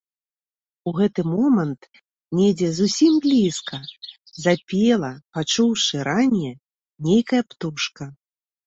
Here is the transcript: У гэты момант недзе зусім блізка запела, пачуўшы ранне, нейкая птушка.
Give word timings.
У 0.91 0.93
гэты 0.99 1.21
момант 1.33 1.81
недзе 2.39 2.69
зусім 2.79 3.13
блізка 3.27 3.77
запела, 4.47 5.11
пачуўшы 5.41 5.95
ранне, 6.11 6.51
нейкая 7.11 7.43
птушка. 7.55 8.03